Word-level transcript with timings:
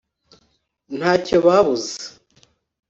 Nta 0.97 1.11
cyabo 1.25 1.45
babuze. 1.55 1.95